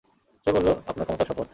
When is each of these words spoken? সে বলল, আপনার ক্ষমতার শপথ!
সে 0.47 0.53
বলল, 0.55 0.67
আপনার 0.87 1.05
ক্ষমতার 1.05 1.27
শপথ! 1.27 1.47